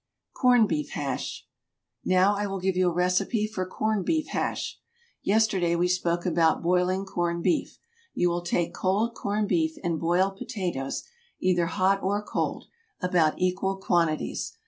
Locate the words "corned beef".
0.33-0.89, 3.67-4.29, 7.05-7.77, 9.13-9.75